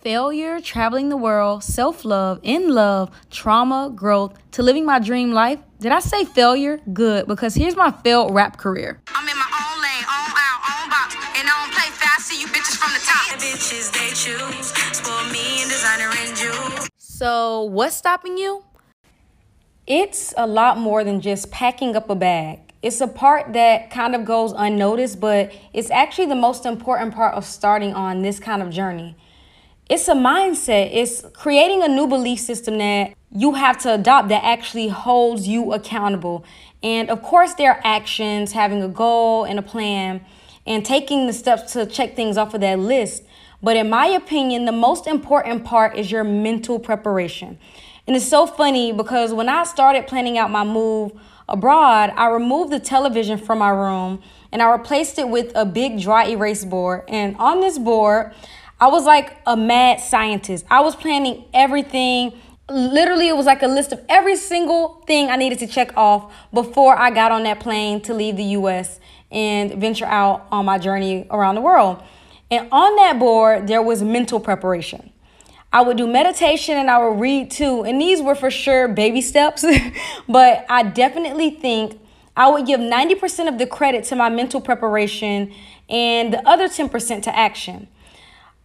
failure, 0.00 0.60
traveling 0.60 1.08
the 1.08 1.16
world, 1.16 1.62
self 1.62 2.04
love, 2.04 2.40
in 2.42 2.68
love, 2.74 3.10
trauma, 3.30 3.92
growth, 3.94 4.34
to 4.52 4.62
living 4.62 4.84
my 4.84 4.98
dream 4.98 5.32
life. 5.32 5.60
Did 5.78 5.92
I 5.92 6.00
say 6.00 6.24
failure? 6.24 6.80
Good, 6.92 7.26
because 7.26 7.54
here's 7.54 7.76
my 7.76 7.90
failed 7.90 8.34
rap 8.34 8.56
career. 8.56 9.00
I'm 9.08 9.28
in 9.28 9.36
my 9.36 9.44
own 9.44 9.82
lane, 9.82 10.04
own 10.04 10.30
aisle, 10.36 10.60
own 10.72 10.90
box, 10.90 11.14
and 11.38 11.48
I 11.48 11.64
don't 11.64 11.72
play 11.72 11.90
fast. 11.90 12.28
See 12.28 12.40
you 12.40 12.46
bitches 12.48 12.76
from 12.76 12.92
the 12.92 13.00
top. 13.00 13.38
The 13.38 13.44
bitches 13.44 13.92
they 13.92 14.08
choose, 14.14 14.72
spoil 14.96 15.24
me 15.30 15.62
and 15.62 15.70
designer 15.70 16.10
and 16.18 16.36
jewels. 16.36 16.88
So, 16.96 17.64
what's 17.64 17.96
stopping 17.96 18.38
you? 18.38 18.64
It's 19.86 20.32
a 20.36 20.46
lot 20.46 20.78
more 20.78 21.04
than 21.04 21.20
just 21.20 21.50
packing 21.50 21.96
up 21.96 22.08
a 22.10 22.14
bag. 22.14 22.60
It's 22.82 23.00
a 23.02 23.08
part 23.08 23.52
that 23.52 23.90
kind 23.90 24.14
of 24.14 24.24
goes 24.24 24.52
unnoticed, 24.56 25.20
but 25.20 25.52
it's 25.74 25.90
actually 25.90 26.26
the 26.26 26.34
most 26.34 26.64
important 26.64 27.14
part 27.14 27.34
of 27.34 27.44
starting 27.44 27.92
on 27.92 28.22
this 28.22 28.38
kind 28.38 28.62
of 28.62 28.70
journey. 28.70 29.16
It's 29.90 30.06
a 30.06 30.14
mindset, 30.14 30.90
it's 30.92 31.22
creating 31.32 31.82
a 31.82 31.88
new 31.88 32.06
belief 32.06 32.38
system 32.38 32.78
that 32.78 33.12
you 33.32 33.54
have 33.54 33.76
to 33.78 33.94
adopt 33.94 34.28
that 34.28 34.44
actually 34.44 34.86
holds 34.86 35.48
you 35.48 35.72
accountable. 35.72 36.44
And 36.80 37.10
of 37.10 37.22
course, 37.22 37.54
there 37.54 37.72
are 37.72 37.80
actions, 37.82 38.52
having 38.52 38.84
a 38.84 38.88
goal 38.88 39.42
and 39.42 39.58
a 39.58 39.62
plan, 39.62 40.24
and 40.64 40.86
taking 40.86 41.26
the 41.26 41.32
steps 41.32 41.72
to 41.72 41.86
check 41.86 42.14
things 42.14 42.36
off 42.36 42.54
of 42.54 42.60
that 42.60 42.78
list. 42.78 43.24
But 43.64 43.76
in 43.76 43.90
my 43.90 44.06
opinion, 44.06 44.64
the 44.64 44.70
most 44.70 45.08
important 45.08 45.64
part 45.64 45.96
is 45.96 46.12
your 46.12 46.22
mental 46.22 46.78
preparation. 46.78 47.58
And 48.06 48.14
it's 48.14 48.28
so 48.28 48.46
funny 48.46 48.92
because 48.92 49.34
when 49.34 49.48
I 49.48 49.64
started 49.64 50.06
planning 50.06 50.38
out 50.38 50.52
my 50.52 50.62
move 50.62 51.10
abroad, 51.48 52.12
I 52.14 52.28
removed 52.28 52.72
the 52.72 52.78
television 52.78 53.38
from 53.38 53.58
my 53.58 53.70
room 53.70 54.22
and 54.52 54.62
I 54.62 54.70
replaced 54.70 55.18
it 55.18 55.28
with 55.28 55.50
a 55.56 55.64
big 55.64 56.00
dry 56.00 56.26
erase 56.26 56.64
board. 56.64 57.02
And 57.08 57.36
on 57.38 57.58
this 57.58 57.76
board, 57.76 58.32
I 58.80 58.88
was 58.88 59.04
like 59.04 59.36
a 59.46 59.56
mad 59.56 60.00
scientist. 60.00 60.64
I 60.70 60.80
was 60.80 60.96
planning 60.96 61.44
everything. 61.52 62.32
Literally, 62.70 63.28
it 63.28 63.36
was 63.36 63.44
like 63.44 63.62
a 63.62 63.66
list 63.66 63.92
of 63.92 64.00
every 64.08 64.36
single 64.36 65.02
thing 65.06 65.28
I 65.28 65.36
needed 65.36 65.58
to 65.58 65.66
check 65.66 65.94
off 65.98 66.32
before 66.52 66.96
I 66.98 67.10
got 67.10 67.30
on 67.30 67.42
that 67.42 67.60
plane 67.60 68.00
to 68.02 68.14
leave 68.14 68.36
the 68.36 68.44
US 68.44 68.98
and 69.30 69.74
venture 69.74 70.06
out 70.06 70.46
on 70.50 70.64
my 70.64 70.78
journey 70.78 71.26
around 71.30 71.56
the 71.56 71.60
world. 71.60 72.02
And 72.50 72.68
on 72.72 72.96
that 72.96 73.18
board, 73.18 73.66
there 73.66 73.82
was 73.82 74.02
mental 74.02 74.40
preparation. 74.40 75.12
I 75.72 75.82
would 75.82 75.98
do 75.98 76.06
meditation 76.06 76.78
and 76.78 76.90
I 76.90 77.06
would 77.06 77.20
read 77.20 77.50
too. 77.50 77.84
And 77.84 78.00
these 78.00 78.22
were 78.22 78.34
for 78.34 78.50
sure 78.50 78.88
baby 78.88 79.20
steps, 79.20 79.64
but 80.28 80.64
I 80.70 80.84
definitely 80.84 81.50
think 81.50 82.00
I 82.34 82.48
would 82.48 82.66
give 82.66 82.80
90% 82.80 83.46
of 83.46 83.58
the 83.58 83.66
credit 83.66 84.04
to 84.04 84.16
my 84.16 84.30
mental 84.30 84.60
preparation 84.60 85.52
and 85.88 86.32
the 86.32 86.48
other 86.48 86.66
10% 86.66 87.22
to 87.22 87.36
action. 87.36 87.88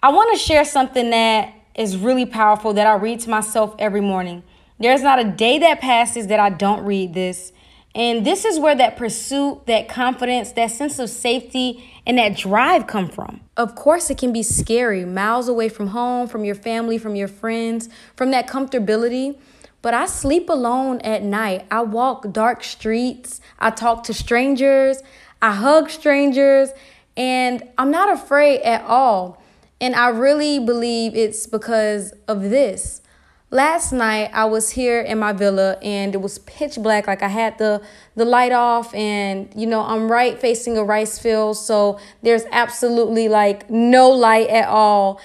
I 0.00 0.10
want 0.10 0.32
to 0.32 0.38
share 0.38 0.64
something 0.64 1.10
that 1.10 1.52
is 1.74 1.96
really 1.96 2.24
powerful 2.24 2.72
that 2.74 2.86
I 2.86 2.94
read 2.94 3.18
to 3.20 3.30
myself 3.30 3.74
every 3.80 4.00
morning. 4.00 4.44
There's 4.78 5.02
not 5.02 5.18
a 5.18 5.24
day 5.24 5.58
that 5.58 5.80
passes 5.80 6.28
that 6.28 6.38
I 6.38 6.50
don't 6.50 6.84
read 6.84 7.14
this. 7.14 7.52
And 7.96 8.24
this 8.24 8.44
is 8.44 8.60
where 8.60 8.76
that 8.76 8.96
pursuit, 8.96 9.66
that 9.66 9.88
confidence, 9.88 10.52
that 10.52 10.70
sense 10.70 11.00
of 11.00 11.10
safety, 11.10 11.84
and 12.06 12.16
that 12.16 12.36
drive 12.36 12.86
come 12.86 13.08
from. 13.08 13.40
Of 13.56 13.74
course, 13.74 14.08
it 14.08 14.18
can 14.18 14.32
be 14.32 14.44
scary, 14.44 15.04
miles 15.04 15.48
away 15.48 15.68
from 15.68 15.88
home, 15.88 16.28
from 16.28 16.44
your 16.44 16.54
family, 16.54 16.96
from 16.96 17.16
your 17.16 17.26
friends, 17.26 17.88
from 18.14 18.30
that 18.30 18.46
comfortability. 18.46 19.36
But 19.82 19.94
I 19.94 20.06
sleep 20.06 20.48
alone 20.48 21.00
at 21.00 21.24
night. 21.24 21.66
I 21.72 21.80
walk 21.80 22.32
dark 22.32 22.62
streets. 22.62 23.40
I 23.58 23.70
talk 23.70 24.04
to 24.04 24.14
strangers. 24.14 25.02
I 25.42 25.54
hug 25.54 25.90
strangers. 25.90 26.68
And 27.16 27.64
I'm 27.78 27.90
not 27.90 28.12
afraid 28.12 28.60
at 28.60 28.84
all. 28.84 29.42
And 29.80 29.94
I 29.94 30.08
really 30.08 30.58
believe 30.58 31.14
it's 31.14 31.46
because 31.46 32.12
of 32.26 32.42
this. 32.42 33.00
Last 33.50 33.92
night 33.92 34.30
I 34.34 34.44
was 34.44 34.70
here 34.70 35.00
in 35.00 35.18
my 35.18 35.32
villa 35.32 35.78
and 35.82 36.14
it 36.14 36.18
was 36.18 36.38
pitch 36.40 36.76
black 36.76 37.06
like 37.06 37.22
I 37.22 37.28
had 37.28 37.56
the 37.56 37.80
the 38.14 38.26
light 38.26 38.52
off 38.52 38.94
and 38.94 39.48
you 39.56 39.66
know 39.66 39.80
I'm 39.80 40.12
right 40.12 40.38
facing 40.38 40.76
a 40.76 40.84
rice 40.84 41.18
field 41.18 41.56
so 41.56 41.98
there's 42.22 42.44
absolutely 42.52 43.30
like 43.30 43.70
no 43.70 44.10
light 44.10 44.48
at 44.48 44.68
all 44.68 45.18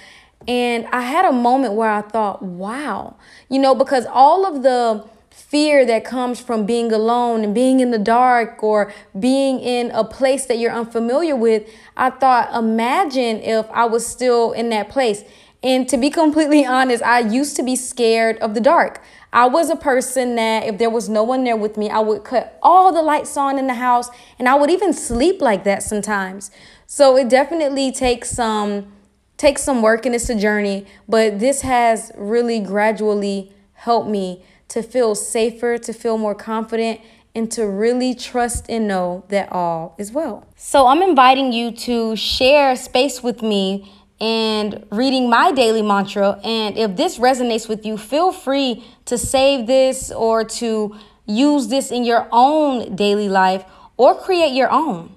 and 0.47 0.87
I 0.93 1.01
had 1.01 1.25
a 1.25 1.33
moment 1.33 1.73
where 1.73 1.89
I 1.89 1.99
thought 1.99 2.41
wow 2.41 3.17
you 3.49 3.59
know 3.59 3.75
because 3.75 4.05
all 4.05 4.45
of 4.45 4.63
the 4.63 5.05
fear 5.33 5.83
that 5.83 6.05
comes 6.05 6.39
from 6.39 6.65
being 6.65 6.91
alone 6.91 7.43
and 7.43 7.55
being 7.55 7.79
in 7.79 7.89
the 7.89 7.97
dark 7.97 8.63
or 8.63 8.93
being 9.19 9.59
in 9.59 9.89
a 9.91 10.03
place 10.03 10.45
that 10.45 10.59
you're 10.59 10.71
unfamiliar 10.71 11.35
with, 11.35 11.67
I 11.97 12.11
thought, 12.11 12.53
imagine 12.53 13.37
if 13.37 13.69
I 13.71 13.85
was 13.85 14.05
still 14.05 14.51
in 14.51 14.69
that 14.69 14.89
place. 14.89 15.23
And 15.63 15.89
to 15.89 15.97
be 15.97 16.11
completely 16.11 16.65
honest, 16.77 17.01
I 17.01 17.19
used 17.19 17.55
to 17.55 17.63
be 17.63 17.75
scared 17.75 18.37
of 18.37 18.53
the 18.53 18.61
dark. 18.61 19.01
I 19.31 19.47
was 19.47 19.71
a 19.71 19.75
person 19.75 20.35
that 20.35 20.67
if 20.67 20.77
there 20.77 20.91
was 20.91 21.09
no 21.09 21.23
one 21.23 21.43
there 21.43 21.57
with 21.57 21.77
me, 21.77 21.89
I 21.89 21.99
would 21.99 22.23
cut 22.23 22.59
all 22.61 22.93
the 22.93 23.01
lights 23.01 23.35
on 23.35 23.57
in 23.57 23.65
the 23.65 23.73
house 23.73 24.09
and 24.37 24.47
I 24.47 24.53
would 24.53 24.69
even 24.69 24.93
sleep 24.93 25.41
like 25.41 25.63
that 25.63 25.81
sometimes. 25.81 26.51
So 26.85 27.17
it 27.17 27.27
definitely 27.27 27.91
takes 27.91 28.29
some 28.29 28.93
takes 29.37 29.63
some 29.63 29.81
work 29.81 30.05
and 30.05 30.13
it's 30.13 30.29
a 30.29 30.39
journey, 30.39 30.85
but 31.09 31.39
this 31.39 31.61
has 31.61 32.11
really 32.15 32.59
gradually 32.59 33.51
helped 33.73 34.07
me 34.07 34.45
to 34.73 34.81
feel 34.81 35.13
safer, 35.13 35.77
to 35.77 35.93
feel 35.93 36.17
more 36.17 36.33
confident, 36.33 36.99
and 37.35 37.51
to 37.51 37.67
really 37.67 38.15
trust 38.15 38.65
and 38.69 38.87
know 38.87 39.23
that 39.29 39.51
all 39.51 39.93
is 39.99 40.11
well. 40.11 40.47
So 40.55 40.87
I'm 40.87 41.03
inviting 41.03 41.53
you 41.53 41.69
to 41.87 42.15
share 42.15 42.75
space 42.75 43.21
with 43.21 43.43
me 43.43 43.91
and 44.19 44.83
reading 44.91 45.29
my 45.29 45.51
daily 45.51 45.83
mantra. 45.83 46.39
And 46.43 46.75
if 46.75 46.95
this 46.95 47.19
resonates 47.19 47.69
with 47.69 47.85
you, 47.85 47.99
feel 47.99 48.31
free 48.31 48.83
to 49.05 49.15
save 49.15 49.67
this 49.67 50.11
or 50.11 50.43
to 50.43 50.95
use 51.27 51.67
this 51.67 51.91
in 51.91 52.03
your 52.03 52.27
own 52.31 52.95
daily 52.95 53.29
life 53.29 53.65
or 53.95 54.15
create 54.15 54.53
your 54.53 54.71
own. 54.71 55.15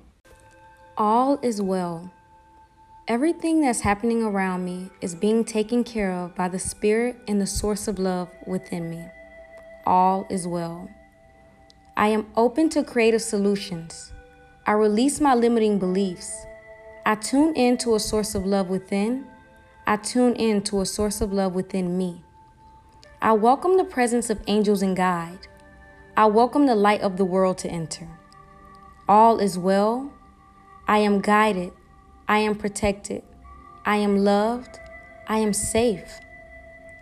All 0.99 1.39
is 1.43 1.62
well. 1.62 2.12
Everything 3.09 3.62
that's 3.62 3.81
happening 3.81 4.22
around 4.22 4.66
me 4.66 4.91
is 5.00 5.15
being 5.15 5.47
taken 5.47 5.83
care 5.83 6.12
of 6.12 6.34
by 6.34 6.49
the 6.49 6.59
Spirit 6.59 7.16
and 7.27 7.41
the 7.41 7.47
source 7.47 7.89
of 7.89 7.99
love 7.99 8.28
within 8.47 8.91
me 8.91 9.06
all 9.86 10.26
is 10.28 10.47
well. 10.47 10.91
I 11.97 12.08
am 12.08 12.26
open 12.36 12.69
to 12.70 12.84
creative 12.84 13.22
solutions. 13.22 14.12
I 14.66 14.72
release 14.72 15.20
my 15.20 15.34
limiting 15.34 15.78
beliefs. 15.78 16.44
I 17.06 17.14
tune 17.14 17.54
in 17.54 17.78
to 17.78 17.94
a 17.94 18.00
source 18.00 18.34
of 18.34 18.44
love 18.44 18.69
within. 18.69 19.26
I 19.86 19.97
tune 19.97 20.34
in 20.34 20.62
to 20.64 20.80
a 20.80 20.86
source 20.86 21.20
of 21.20 21.32
love 21.32 21.54
within 21.54 21.97
me. 21.97 22.24
I 23.22 23.32
welcome 23.32 23.76
the 23.76 23.84
presence 23.84 24.28
of 24.28 24.42
angels 24.47 24.82
and 24.82 24.97
guide. 24.97 25.47
I 26.16 26.26
welcome 26.26 26.66
the 26.66 26.74
light 26.74 27.00
of 27.00 27.16
the 27.16 27.24
world 27.24 27.58
to 27.58 27.68
enter. 27.68 28.08
All 29.08 29.38
is 29.38 29.56
well. 29.56 30.12
I 30.88 30.98
am 30.98 31.20
guided. 31.20 31.72
I 32.28 32.38
am 32.38 32.56
protected. 32.56 33.22
I 33.84 33.97
am 33.98 34.18
loved. 34.18 34.80
I 35.28 35.38
am 35.38 35.53
safe. 35.53 36.20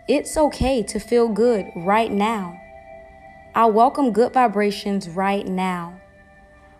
It's 0.07 0.37
okay 0.37 0.83
to 0.83 0.99
feel 0.99 1.27
good 1.27 1.65
right 1.75 2.11
now. 2.11 2.61
I 3.57 3.67
welcome 3.67 4.11
good 4.11 4.33
vibrations 4.33 5.07
right 5.07 5.47
now. 5.47 6.01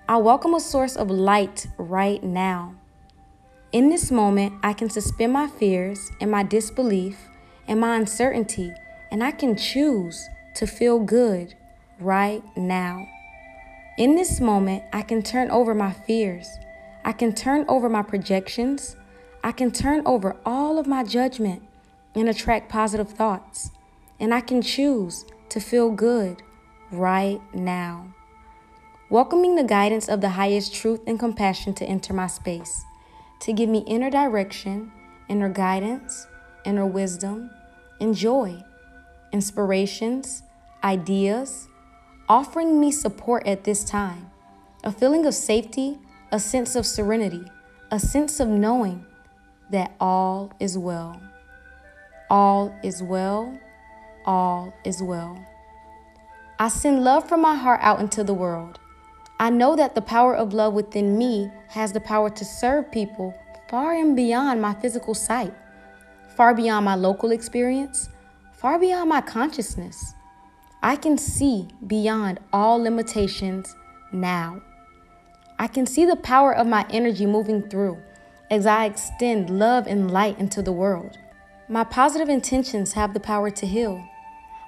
I 0.10 0.18
welcome 0.18 0.54
a 0.54 0.60
source 0.60 0.98
of 0.98 1.10
light 1.10 1.68
right 1.78 2.22
now. 2.22 2.76
In 3.72 3.88
this 3.88 4.12
moment, 4.12 4.56
I 4.62 4.74
can 4.74 4.90
suspend 4.90 5.32
my 5.32 5.48
fears 5.48 6.12
and 6.20 6.30
my 6.30 6.44
disbelief 6.44 7.30
and 7.66 7.80
my 7.80 7.96
uncertainty, 7.96 8.74
and 9.10 9.24
I 9.24 9.32
can 9.32 9.56
choose 9.56 10.28
to 10.56 10.68
feel 10.68 11.00
good 11.00 11.56
right 11.98 12.44
now. 12.58 13.08
In 13.98 14.18
this 14.18 14.42
moment, 14.42 14.84
I 14.92 15.02
can 15.02 15.22
turn 15.22 15.50
over 15.52 15.74
my 15.74 15.94
fears. 15.94 16.50
I 17.06 17.14
can 17.14 17.32
turn 17.32 17.64
over 17.70 17.88
my 17.88 18.02
projections. 18.02 18.98
I 19.46 19.54
can 19.54 19.72
turn 19.72 20.02
over 20.06 20.36
all 20.46 20.78
of 20.78 20.88
my 20.88 21.06
judgment 21.06 21.64
and 22.14 22.28
attract 22.28 22.68
positive 22.68 23.08
thoughts. 23.08 23.72
And 24.20 24.34
I 24.34 24.42
can 24.42 24.62
choose 24.62 25.24
to 25.48 25.62
feel 25.62 25.90
good 25.90 26.42
right 26.92 27.42
now. 27.54 28.14
Welcoming 29.10 29.56
the 29.56 29.64
guidance 29.64 30.10
of 30.10 30.22
the 30.22 30.30
highest 30.30 30.74
truth 30.74 31.02
and 31.06 31.20
compassion 31.20 31.74
to 31.76 31.86
enter 31.86 32.14
my 32.14 32.28
space, 32.28 32.84
to 33.42 33.54
give 33.54 33.70
me 33.70 33.80
inner 33.88 34.10
direction, 34.10 34.92
inner 35.30 35.50
guidance, 35.50 36.28
inner 36.66 36.86
wisdom, 36.86 37.52
and 38.00 38.16
joy, 38.16 38.64
inspirations, 39.32 40.44
ideas, 40.84 41.68
offering 42.28 42.80
me 42.80 42.92
support 42.92 43.46
at 43.48 43.64
this 43.64 43.84
time, 43.84 44.32
a 44.84 44.92
feeling 44.92 45.26
of 45.26 45.34
safety, 45.34 46.00
a 46.32 46.40
sense 46.40 46.76
of 46.76 46.86
serenity, 46.86 47.44
a 47.92 48.00
sense 48.00 48.40
of 48.40 48.48
knowing 48.48 49.06
that 49.72 49.96
all 50.00 50.52
is 50.60 50.78
well. 50.78 51.22
All 52.30 52.76
is 52.84 53.04
well. 53.04 53.60
All 54.26 54.74
is 54.84 55.02
well. 55.02 55.46
I 56.58 56.70
send 56.70 57.04
love 57.04 57.28
from 57.28 57.42
my 57.42 57.56
heart 57.56 57.82
out 57.84 58.00
into 58.00 58.24
the 58.24 58.34
world. 58.34 58.80
I 59.40 59.50
know 59.50 59.76
that 59.76 59.94
the 59.94 60.02
power 60.02 60.34
of 60.34 60.54
love 60.54 60.74
within 60.74 61.18
me 61.18 61.52
has 61.70 61.92
the 61.92 62.00
power 62.00 62.30
to 62.30 62.46
serve 62.46 62.92
people 62.94 63.36
far 63.70 63.94
and 63.94 64.16
beyond 64.16 64.62
my 64.62 64.74
physical 64.76 65.14
sight, 65.14 65.54
far 66.38 66.54
beyond 66.56 66.86
my 66.86 66.96
local 66.96 67.32
experience, 67.32 68.10
far 68.54 68.80
beyond 68.80 69.10
my 69.10 69.20
consciousness. 69.20 70.14
I 70.82 70.96
can 70.96 71.18
see 71.18 71.68
beyond 71.86 72.40
all 72.54 72.78
limitations 72.82 73.76
now. 74.14 74.62
I 75.60 75.68
can 75.68 75.86
see 75.86 76.06
the 76.06 76.16
power 76.16 76.56
of 76.56 76.68
my 76.68 76.86
energy 76.90 77.26
moving 77.26 77.64
through 77.64 78.02
as 78.50 78.66
I 78.66 78.86
extend 78.86 79.50
love 79.50 79.88
and 79.88 80.10
light 80.10 80.40
into 80.40 80.62
the 80.62 80.72
world. 80.72 81.18
My 81.68 81.84
positive 81.84 82.30
intentions 82.30 82.94
have 82.94 83.14
the 83.14 83.20
power 83.20 83.50
to 83.50 83.66
heal. 83.68 84.08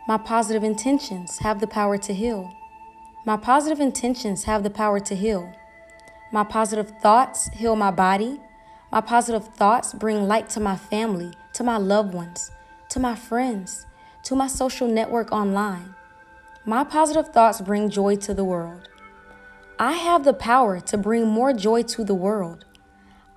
My 0.07 0.17
positive 0.17 0.63
intentions 0.63 1.39
have 1.39 1.59
the 1.59 1.67
power 1.67 1.97
to 1.97 2.13
heal. 2.13 2.55
My 3.25 3.35
positive 3.35 3.81
intentions 3.81 4.45
have 4.45 4.63
the 4.63 4.69
power 4.69 5.01
to 5.01 5.13
heal. 5.13 5.51
My 6.31 6.45
positive 6.45 6.93
thoughts 7.01 7.49
heal 7.49 7.75
my 7.75 7.91
body. 7.91 8.39
My 8.89 9.01
positive 9.01 9.49
thoughts 9.49 9.93
bring 9.93 10.25
light 10.25 10.47
to 10.51 10.61
my 10.61 10.77
family, 10.77 11.33
to 11.55 11.63
my 11.65 11.75
loved 11.75 12.13
ones, 12.13 12.51
to 12.87 13.01
my 13.01 13.15
friends, 13.15 13.85
to 14.23 14.33
my 14.33 14.47
social 14.47 14.87
network 14.87 15.33
online. 15.33 15.93
My 16.63 16.85
positive 16.85 17.33
thoughts 17.33 17.59
bring 17.59 17.89
joy 17.89 18.15
to 18.15 18.33
the 18.33 18.45
world. 18.45 18.87
I 19.77 19.91
have 19.91 20.23
the 20.23 20.33
power 20.33 20.79
to 20.79 20.97
bring 20.97 21.27
more 21.27 21.51
joy 21.51 21.83
to 21.83 22.05
the 22.05 22.15
world. 22.15 22.63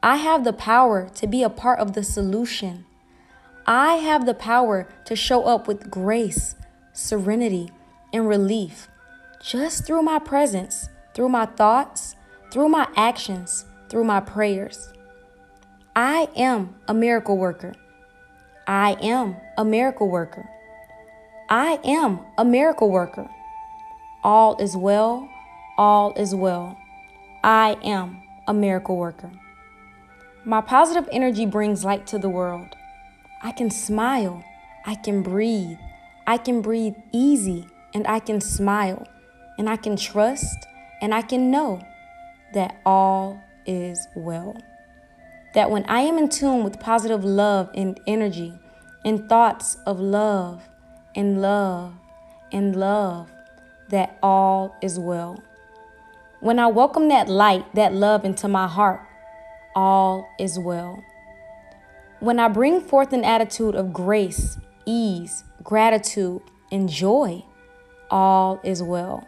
I 0.05 0.19
have 0.19 0.45
the 0.45 0.53
power 0.53 1.09
to 1.17 1.27
be 1.27 1.43
a 1.43 1.51
part 1.51 1.81
of 1.81 1.95
the 1.95 2.05
solution. 2.05 2.87
I 3.67 3.97
have 3.97 4.25
the 4.25 4.35
power 4.35 4.89
to 5.05 5.17
show 5.17 5.45
up 5.45 5.69
with 5.69 5.91
grace, 5.91 6.55
serenity, 7.01 7.71
and 8.13 8.29
relief 8.29 8.89
just 9.43 9.87
through 9.87 10.03
my 10.03 10.19
presence, 10.19 10.89
through 11.15 11.29
my 11.29 11.47
thoughts, 11.47 12.17
through 12.53 12.69
my 12.69 12.89
actions, 12.97 13.65
through 13.89 14.05
my 14.05 14.21
prayers. 14.21 14.93
I 15.97 16.29
am 16.37 16.75
a 16.87 16.95
miracle 16.95 17.37
worker. 17.37 17.75
I 18.67 18.97
am 19.03 19.37
a 19.57 19.65
miracle 19.65 20.09
worker. 20.09 20.49
I 21.49 21.81
am 21.85 22.21
a 22.39 22.45
miracle 22.45 22.91
worker. 22.91 23.29
All 24.23 24.57
is 24.59 24.77
well 24.77 25.29
all 25.81 26.13
is 26.13 26.35
well. 26.35 26.77
I 27.43 27.79
am 27.83 28.23
a 28.47 28.53
miracle 28.53 28.99
worker. 28.99 29.31
My 30.45 30.61
positive 30.61 31.09
energy 31.11 31.47
brings 31.47 31.87
light 31.87 32.07
to 32.09 32.19
the 32.19 32.29
world. 32.29 32.77
I 33.43 33.53
can 33.53 33.71
smile. 33.71 34.45
I 34.85 34.95
can 34.95 35.23
breathe. 35.23 35.79
I 36.27 36.37
can 36.37 36.63
breathe 36.63 36.95
easy 37.13 37.67
and 37.95 38.07
I 38.07 38.19
can 38.21 38.41
smile 38.41 39.07
and 39.59 39.69
I 39.69 39.77
can 39.77 39.97
trust 39.97 40.57
and 41.01 41.15
I 41.15 41.23
can 41.23 41.51
know 41.51 41.81
that 42.55 42.81
all 42.85 43.41
is 43.67 44.07
well. 44.15 44.57
That 45.55 45.71
when 45.71 45.85
I 45.85 46.01
am 46.01 46.19
in 46.19 46.29
tune 46.29 46.63
with 46.65 46.81
positive 46.81 47.25
love 47.25 47.71
and 47.75 47.99
energy 48.07 48.59
and 49.05 49.29
thoughts 49.29 49.77
of 49.87 49.99
love 49.99 50.69
and 51.15 51.43
love 51.43 51.95
and 52.53 52.77
love, 52.77 53.31
that 53.89 54.19
all 54.23 54.77
is 54.81 54.99
well. 54.99 55.43
When 56.41 56.59
I 56.59 56.69
welcome 56.69 57.09
that 57.09 57.29
light, 57.29 57.75
that 57.75 57.93
love 57.93 58.25
into 58.25 58.49
my 58.49 58.67
heart, 58.67 59.01
all 59.75 60.29
is 60.39 60.59
well. 60.59 61.03
When 62.21 62.39
I 62.39 62.49
bring 62.49 62.81
forth 62.81 63.13
an 63.13 63.25
attitude 63.25 63.75
of 63.75 63.93
grace, 63.93 64.59
ease, 64.91 65.45
gratitude, 65.63 66.43
and 66.73 66.89
joy, 66.89 67.45
all 68.11 68.61
is 68.65 68.83
well. 68.83 69.27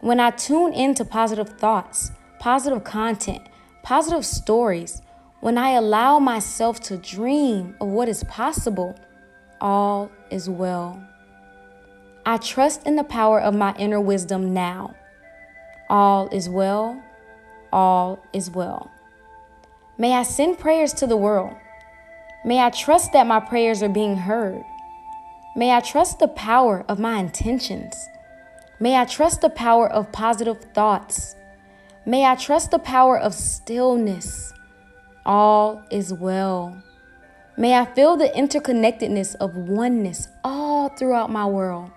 When 0.00 0.18
I 0.18 0.30
tune 0.30 0.72
into 0.72 1.04
positive 1.04 1.50
thoughts, 1.50 2.10
positive 2.38 2.82
content, 2.82 3.42
positive 3.82 4.24
stories, 4.24 5.02
when 5.40 5.58
I 5.58 5.70
allow 5.72 6.18
myself 6.18 6.80
to 6.80 6.96
dream 6.96 7.76
of 7.80 7.88
what 7.88 8.08
is 8.08 8.24
possible, 8.24 8.98
all 9.60 10.10
is 10.30 10.48
well. 10.48 11.02
I 12.24 12.38
trust 12.38 12.86
in 12.86 12.96
the 12.96 13.04
power 13.04 13.40
of 13.40 13.54
my 13.54 13.74
inner 13.76 14.00
wisdom 14.00 14.54
now. 14.54 14.94
All 15.90 16.28
is 16.28 16.48
well, 16.48 17.02
all 17.72 18.24
is 18.32 18.50
well. 18.50 18.90
May 19.98 20.14
I 20.14 20.22
send 20.22 20.58
prayers 20.58 20.94
to 20.94 21.06
the 21.06 21.16
world. 21.16 21.54
May 22.44 22.60
I 22.60 22.70
trust 22.70 23.12
that 23.12 23.26
my 23.26 23.40
prayers 23.40 23.82
are 23.82 23.88
being 23.88 24.16
heard. 24.16 24.64
May 25.56 25.72
I 25.72 25.80
trust 25.80 26.18
the 26.18 26.28
power 26.28 26.84
of 26.88 26.98
my 26.98 27.18
intentions. 27.18 27.94
May 28.78 28.96
I 28.96 29.04
trust 29.04 29.42
the 29.42 29.50
power 29.50 29.90
of 29.90 30.12
positive 30.12 30.64
thoughts. 30.74 31.36
May 32.06 32.24
I 32.24 32.36
trust 32.36 32.70
the 32.70 32.78
power 32.78 33.18
of 33.18 33.34
stillness. 33.34 34.52
All 35.26 35.84
is 35.90 36.14
well. 36.14 36.82
May 37.58 37.74
I 37.74 37.84
feel 37.84 38.16
the 38.16 38.28
interconnectedness 38.28 39.34
of 39.34 39.54
oneness 39.54 40.28
all 40.42 40.88
throughout 40.88 41.30
my 41.30 41.44
world, 41.44 41.90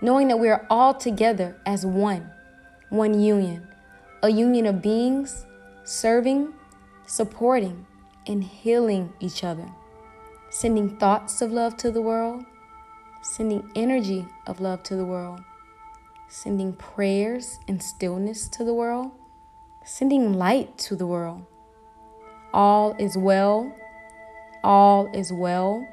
knowing 0.00 0.28
that 0.28 0.38
we 0.38 0.48
are 0.48 0.66
all 0.70 0.94
together 0.94 1.56
as 1.66 1.84
one 1.84 2.30
one 2.88 3.20
union, 3.20 3.68
a 4.22 4.30
union 4.30 4.66
of 4.66 4.82
beings 4.82 5.46
serving, 5.84 6.52
supporting, 7.06 7.86
and 8.26 8.42
healing 8.42 9.12
each 9.20 9.44
other, 9.44 9.68
sending 10.50 10.96
thoughts 10.98 11.40
of 11.40 11.52
love 11.52 11.76
to 11.78 11.90
the 11.90 12.02
world, 12.02 12.44
sending 13.22 13.70
energy 13.76 14.26
of 14.46 14.60
love 14.60 14.82
to 14.82 14.96
the 14.96 15.04
world, 15.04 15.40
sending 16.28 16.72
prayers 16.72 17.60
and 17.68 17.80
stillness 17.82 18.48
to 18.48 18.64
the 18.64 18.74
world, 18.74 19.12
sending 19.84 20.34
light 20.34 20.76
to 20.76 20.96
the 20.96 21.06
world. 21.06 21.46
All 22.52 22.96
is 22.98 23.16
well, 23.16 23.72
all 24.64 25.08
is 25.14 25.32
well, 25.32 25.86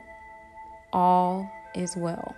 all 0.91 1.49
is 1.75 1.95
well. 1.95 2.35